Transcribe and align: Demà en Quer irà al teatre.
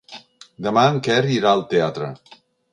Demà 0.67 0.85
en 0.95 0.97
Quer 1.09 1.19
irà 1.35 1.53
al 1.53 1.63
teatre. 1.75 2.13